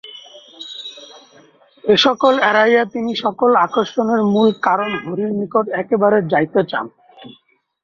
[1.83, 6.85] এ-সকল এড়াইয়া তিনি সকল আকর্ষণের মূলকারণ হরির নিকট একেবারে যাইতে চান।